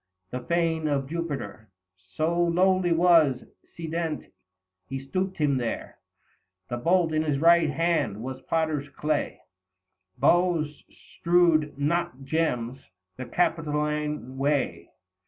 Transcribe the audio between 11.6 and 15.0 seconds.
not gems, the Capitoline way.